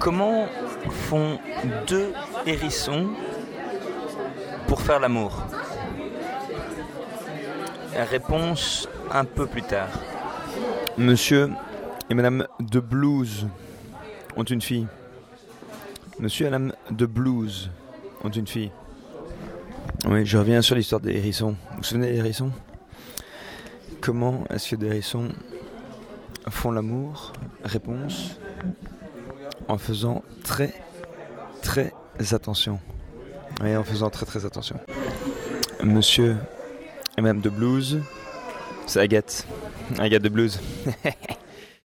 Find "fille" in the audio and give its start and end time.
14.62-14.86, 18.46-18.70